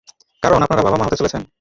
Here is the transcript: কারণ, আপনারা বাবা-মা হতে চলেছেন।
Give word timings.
কারণ, 0.43 0.59
আপনারা 0.63 0.81
বাবা-মা 0.81 1.05
হতে 1.05 1.15
চলেছেন। 1.15 1.41